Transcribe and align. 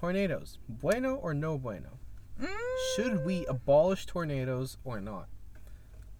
Tornadoes, 0.00 0.58
bueno 0.66 1.16
or 1.16 1.34
no 1.34 1.58
bueno? 1.58 1.90
Mm, 2.40 2.48
Should 2.96 3.24
we 3.26 3.44
abolish 3.46 4.06
tornadoes 4.06 4.78
or 4.82 4.98
not? 4.98 5.26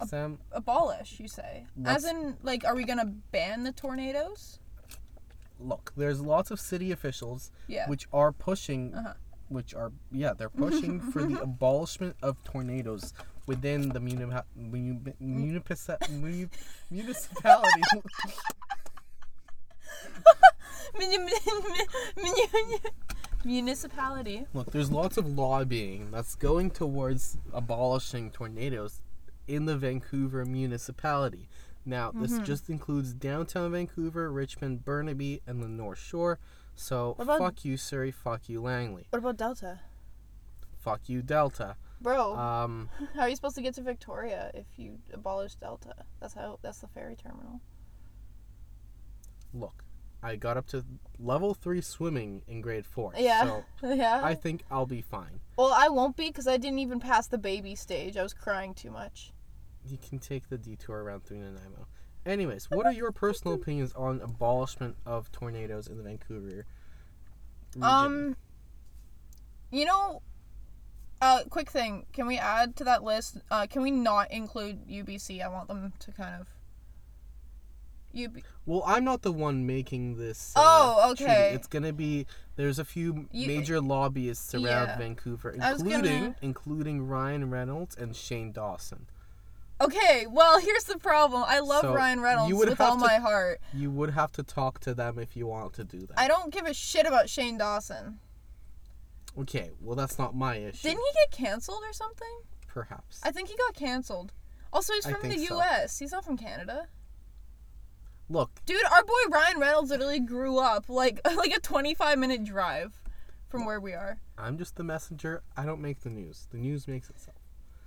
Sam, 0.06 0.38
abolish? 0.52 1.18
You 1.18 1.28
say? 1.28 1.64
As 1.86 2.04
in, 2.04 2.36
like, 2.42 2.64
are 2.66 2.74
we 2.74 2.84
gonna 2.84 3.06
ban 3.32 3.64
the 3.64 3.72
tornadoes? 3.72 4.58
look, 5.62 5.92
there's 5.94 6.22
lots 6.22 6.50
of 6.50 6.58
city 6.58 6.90
officials 6.90 7.50
Yeah. 7.68 7.86
which 7.86 8.06
are 8.14 8.32
pushing, 8.32 8.94
Uh-huh. 8.94 9.12
which 9.50 9.74
are 9.74 9.92
yeah, 10.10 10.32
they're 10.32 10.48
pushing 10.48 11.00
for 11.00 11.22
the 11.22 11.38
abolishment 11.42 12.16
of 12.22 12.42
tornadoes 12.44 13.12
within 13.46 13.90
the 13.90 14.00
muni- 14.06 14.24
muni- 14.56 15.14
muni- 15.20 16.48
municipality. 16.90 17.82
Municipality. 23.44 24.46
Look, 24.52 24.70
there's 24.72 24.90
lots 24.90 25.16
of 25.16 25.26
lobbying 25.26 26.10
that's 26.10 26.34
going 26.34 26.70
towards 26.70 27.38
abolishing 27.52 28.30
tornadoes 28.30 29.00
in 29.48 29.66
the 29.66 29.76
Vancouver 29.76 30.44
municipality. 30.44 31.48
Now, 31.86 32.12
this 32.12 32.32
Mm-hmm. 32.32 32.44
just 32.44 32.68
includes 32.68 33.14
downtown 33.14 33.72
Vancouver, 33.72 34.30
Richmond, 34.30 34.84
Burnaby, 34.84 35.40
and 35.46 35.62
the 35.62 35.68
North 35.68 35.98
Shore. 35.98 36.38
So, 36.74 37.16
fuck 37.18 37.64
you, 37.64 37.76
Surrey. 37.76 38.10
Fuck 38.10 38.48
you, 38.48 38.60
Langley. 38.60 39.06
What 39.10 39.18
about 39.20 39.36
Delta? 39.38 39.80
Fuck 40.78 41.08
you, 41.08 41.22
Delta. 41.22 41.76
Bro, 42.00 42.36
Um, 42.36 42.88
how 43.14 43.22
are 43.22 43.28
you 43.28 43.36
supposed 43.36 43.56
to 43.56 43.62
get 43.62 43.74
to 43.74 43.82
Victoria 43.82 44.50
if 44.54 44.66
you 44.76 44.98
abolish 45.12 45.54
Delta? 45.56 45.94
That's 46.20 46.34
how. 46.34 46.58
That's 46.62 46.78
the 46.78 46.88
ferry 46.88 47.16
terminal. 47.16 47.60
look, 49.52 49.84
I 50.22 50.36
got 50.36 50.56
up 50.56 50.66
to 50.68 50.84
level 51.18 51.54
three 51.54 51.80
swimming 51.80 52.42
in 52.46 52.60
grade 52.60 52.86
four. 52.86 53.12
Yeah. 53.16 53.44
So, 53.44 53.64
yeah. 53.94 54.20
I 54.22 54.34
think 54.34 54.64
I'll 54.70 54.86
be 54.86 55.00
fine. 55.00 55.40
well, 55.56 55.72
I 55.74 55.88
won't 55.88 56.16
be 56.16 56.28
because 56.28 56.46
I 56.46 56.56
didn't 56.56 56.78
even 56.78 57.00
pass 57.00 57.26
the 57.26 57.38
baby 57.38 57.74
stage. 57.74 58.16
I 58.16 58.22
was 58.22 58.34
crying 58.34 58.74
too 58.74 58.90
much. 58.90 59.32
You 59.86 59.96
can 59.96 60.18
take 60.18 60.48
the 60.48 60.58
detour 60.58 61.02
around 61.02 61.24
through 61.24 61.38
Nanaimo. 61.38 61.86
Anyways, 62.26 62.70
what 62.70 62.84
are 62.84 62.92
your 62.92 63.12
personal 63.12 63.54
opinions 63.54 63.94
on 63.94 64.20
abolishment 64.20 64.94
of 65.06 65.32
tornadoes 65.32 65.86
in 65.86 65.96
the 65.96 66.02
Vancouver 66.02 66.40
region? 66.40 66.64
Um, 67.82 68.36
you 69.70 69.86
know, 69.86 70.20
uh, 71.22 71.44
quick 71.48 71.70
thing. 71.70 72.06
Can 72.12 72.26
we 72.26 72.36
add 72.36 72.76
to 72.76 72.84
that 72.84 73.02
list? 73.02 73.38
Uh, 73.50 73.66
can 73.66 73.80
we 73.82 73.90
not 73.90 74.30
include 74.30 74.86
UBC? 74.86 75.42
I 75.42 75.48
want 75.48 75.68
them 75.68 75.92
to 75.98 76.12
kind 76.12 76.40
of. 76.40 76.48
UB. 78.14 78.38
well, 78.66 78.82
I'm 78.86 79.04
not 79.04 79.22
the 79.22 79.32
one 79.32 79.66
making 79.66 80.16
this. 80.16 80.52
uh, 80.56 80.60
Oh, 80.62 81.14
treaty. 81.14 81.30
okay. 81.32 81.52
It's 81.54 81.66
gonna 81.66 81.92
be 81.92 82.26
there's 82.56 82.78
a 82.78 82.84
few 82.84 83.28
You- 83.32 83.46
major 83.46 83.80
lobbyists 83.80 84.54
around 84.54 84.64
Yeah. 84.64 84.98
Vancouver, 84.98 85.50
including 85.50 86.00
gonna- 86.02 86.36
including 86.42 87.06
Ryan 87.06 87.50
Reynolds 87.50 87.96
and 87.96 88.14
Shane 88.16 88.52
Dawson. 88.52 89.06
Okay, 89.80 90.26
well, 90.28 90.60
here's 90.60 90.84
the 90.84 90.98
problem. 90.98 91.42
I 91.46 91.60
love 91.60 91.80
So, 91.82 91.94
Ryan 91.94 92.20
Reynolds 92.20 92.50
you 92.50 92.56
with 92.56 92.78
all 92.80 92.96
to- 92.96 93.00
my 93.00 93.16
heart. 93.16 93.60
You 93.72 93.90
would 93.90 94.10
have 94.10 94.30
to 94.32 94.42
talk 94.42 94.78
to 94.80 94.92
them 94.94 95.18
if 95.18 95.36
you 95.36 95.46
want 95.46 95.72
to 95.74 95.84
do 95.84 96.00
that. 96.00 96.18
I 96.18 96.28
don't 96.28 96.52
give 96.52 96.66
a 96.66 96.74
shit 96.74 97.06
about 97.06 97.30
Shane 97.30 97.56
Dawson. 97.56 98.20
Okay, 99.38 99.70
well 99.80 99.96
that's 99.96 100.18
not 100.18 100.34
my 100.34 100.56
issue. 100.56 100.88
Didn't 100.88 101.02
he 101.06 101.12
get 101.20 101.30
canceled 101.30 101.82
or 101.84 101.92
something? 101.92 102.42
Perhaps. 102.66 103.20
I 103.22 103.30
think 103.30 103.48
he 103.48 103.56
got 103.56 103.74
canceled. 103.74 104.32
Also, 104.72 104.92
he's 104.92 105.04
from 105.04 105.14
the 105.22 105.28
think 105.28 105.48
so. 105.48 105.56
U.S. 105.56 105.98
He's 105.98 106.12
not 106.12 106.24
from 106.24 106.36
Canada. 106.36 106.88
Look, 108.30 108.64
Dude, 108.64 108.80
our 108.92 109.02
boy 109.02 109.12
Ryan 109.28 109.58
Reynolds 109.58 109.90
literally 109.90 110.20
grew 110.20 110.58
up 110.58 110.88
like 110.88 111.20
like 111.36 111.52
a 111.54 111.58
25 111.58 112.16
minute 112.16 112.44
drive 112.44 112.92
from 113.48 113.64
where 113.64 113.80
we 113.80 113.92
are. 113.92 114.20
I'm 114.38 114.56
just 114.56 114.76
the 114.76 114.84
messenger. 114.84 115.42
I 115.56 115.66
don't 115.66 115.80
make 115.80 116.00
the 116.00 116.10
news. 116.10 116.46
The 116.52 116.58
news 116.58 116.86
makes 116.86 117.10
itself. 117.10 117.36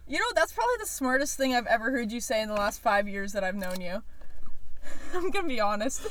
You 0.05 0.19
know, 0.19 0.25
that's 0.35 0.51
probably 0.51 0.75
the 0.81 0.85
smartest 0.85 1.37
thing 1.37 1.55
I've 1.55 1.65
ever 1.65 1.91
heard 1.91 2.11
you 2.11 2.19
say 2.19 2.41
in 2.41 2.49
the 2.49 2.55
last 2.55 2.81
five 2.81 3.07
years 3.07 3.31
that 3.31 3.45
I've 3.45 3.55
known 3.55 3.79
you. 3.79 4.03
I'm 5.13 5.31
gonna 5.31 5.47
be 5.47 5.61
honest. 5.61 6.05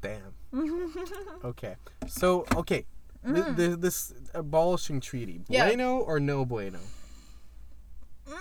Damn. 0.00 0.34
okay. 1.44 1.76
So, 2.08 2.44
okay. 2.56 2.84
Th- 3.24 3.56
th- 3.56 3.78
this 3.78 4.12
abolishing 4.34 5.00
treaty. 5.00 5.38
Mm-hmm. 5.38 5.52
Yeah. 5.52 5.66
Bueno 5.68 5.98
or 6.00 6.18
no 6.18 6.44
bueno? 6.44 6.78
Mm. 8.28 8.36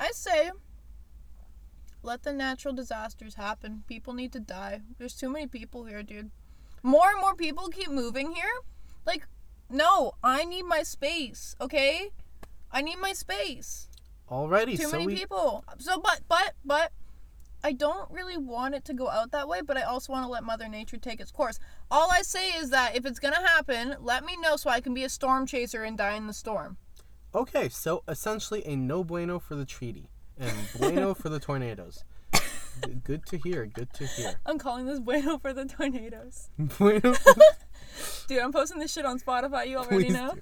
I 0.00 0.10
say, 0.12 0.50
let 2.02 2.22
the 2.22 2.32
natural 2.32 2.74
disasters 2.74 3.34
happen. 3.34 3.84
People 3.86 4.14
need 4.14 4.32
to 4.32 4.40
die. 4.40 4.82
There's 4.98 5.14
too 5.14 5.30
many 5.30 5.46
people 5.46 5.84
here, 5.84 6.02
dude. 6.02 6.30
More 6.82 7.10
and 7.10 7.20
more 7.20 7.34
people 7.34 7.68
keep 7.68 7.90
moving 7.90 8.32
here. 8.32 8.60
Like, 9.06 9.26
no, 9.68 10.12
I 10.22 10.44
need 10.44 10.62
my 10.62 10.82
space, 10.82 11.54
okay? 11.60 12.10
I 12.72 12.80
need 12.80 12.96
my 12.96 13.12
space. 13.12 13.88
Alrighty. 14.30 14.76
Too 14.76 14.84
so 14.84 14.92
many 14.92 15.06
we, 15.06 15.16
people. 15.16 15.64
So, 15.78 16.00
but, 16.00 16.20
but, 16.28 16.54
but, 16.64 16.92
I 17.62 17.72
don't 17.72 18.10
really 18.10 18.38
want 18.38 18.74
it 18.74 18.86
to 18.86 18.94
go 18.94 19.10
out 19.10 19.32
that 19.32 19.46
way, 19.46 19.60
but 19.60 19.76
I 19.76 19.82
also 19.82 20.14
want 20.14 20.24
to 20.24 20.30
let 20.30 20.44
Mother 20.44 20.66
Nature 20.66 20.96
take 20.96 21.20
its 21.20 21.30
course. 21.30 21.58
All 21.90 22.10
I 22.10 22.22
say 22.22 22.52
is 22.52 22.70
that 22.70 22.96
if 22.96 23.04
it's 23.04 23.18
gonna 23.18 23.46
happen, 23.48 23.96
let 24.00 24.24
me 24.24 24.36
know 24.38 24.56
so 24.56 24.70
I 24.70 24.80
can 24.80 24.94
be 24.94 25.04
a 25.04 25.10
storm 25.10 25.44
chaser 25.44 25.82
and 25.82 25.98
die 25.98 26.14
in 26.14 26.26
the 26.26 26.32
storm. 26.32 26.78
Okay, 27.34 27.68
so 27.68 28.02
essentially 28.08 28.64
a 28.64 28.76
no 28.76 29.04
bueno 29.04 29.38
for 29.38 29.56
the 29.56 29.66
treaty 29.66 30.08
and 30.40 30.52
bueno 30.78 31.14
for 31.14 31.28
the 31.28 31.38
tornadoes. 31.38 32.04
Good 33.04 33.26
to 33.26 33.36
hear. 33.38 33.66
Good 33.66 33.92
to 33.94 34.06
hear. 34.06 34.40
I'm 34.46 34.58
calling 34.58 34.86
this 34.86 34.98
bueno 35.00 35.38
for 35.38 35.52
the 35.52 35.66
tornadoes. 35.66 36.48
Bueno. 36.58 37.14
Dude, 38.28 38.38
I'm 38.38 38.52
posting 38.52 38.78
this 38.78 38.92
shit 38.92 39.04
on 39.04 39.18
Spotify. 39.20 39.66
You 39.68 39.78
already 39.78 40.04
Please 40.06 40.12
know. 40.14 40.32
do. 40.34 40.40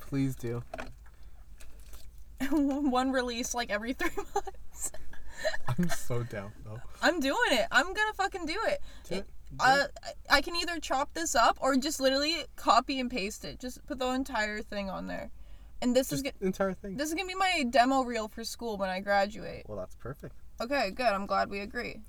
Please 0.00 0.36
do. 0.36 0.62
One 2.50 3.10
release 3.12 3.54
like 3.54 3.70
every 3.70 3.92
three 3.92 4.10
months. 4.34 4.92
I'm 5.68 5.88
so 5.88 6.22
down 6.22 6.52
though. 6.64 6.80
I'm 7.02 7.18
doing 7.20 7.36
it. 7.52 7.66
I'm 7.72 7.86
gonna 7.86 8.12
fucking 8.14 8.46
do 8.46 8.56
it. 8.66 8.80
Do 9.08 9.14
it. 9.16 9.26
Uh, 9.58 9.84
I- 10.30 10.36
I 10.36 10.40
can 10.42 10.54
either 10.54 10.78
chop 10.78 11.12
this 11.14 11.34
up 11.34 11.58
or 11.60 11.76
just 11.76 11.98
literally 12.00 12.36
copy 12.56 13.00
and 13.00 13.10
paste 13.10 13.44
it. 13.44 13.58
Just 13.58 13.84
put 13.86 13.98
the 13.98 14.06
entire 14.10 14.62
thing 14.62 14.88
on 14.88 15.06
there. 15.08 15.30
And 15.82 15.96
this 15.96 16.12
is 16.12 16.22
Just 16.22 16.34
go- 16.34 16.38
the 16.40 16.46
entire 16.46 16.74
thing. 16.74 16.96
this 16.96 17.08
is 17.08 17.14
gonna 17.14 17.26
be 17.26 17.34
my 17.34 17.64
demo 17.68 18.02
reel 18.02 18.28
for 18.28 18.44
school 18.44 18.76
when 18.76 18.90
I 18.90 19.00
graduate. 19.00 19.64
Well, 19.68 19.78
that's 19.78 19.94
perfect. 19.96 20.34
Okay, 20.60 20.90
good. 20.90 21.06
I'm 21.06 21.26
glad 21.26 21.48
we 21.50 21.60
agree. 21.60 22.00